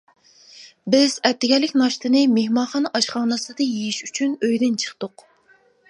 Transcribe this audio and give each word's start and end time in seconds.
بىز 0.95 1.17
ئەتىگەنلىك 1.29 1.75
ناشتىنى 1.83 2.23
مېھمانخانا 2.39 2.93
ئاشخانىسىدا 3.01 3.71
يېيىش 3.71 4.03
ئۈچۈن 4.09 4.37
ئۆيدىن 4.49 4.85
چىقتۇق. 4.87 5.31